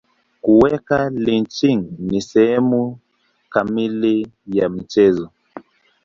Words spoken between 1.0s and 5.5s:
lynching ni sehemu kamili ya mchezo.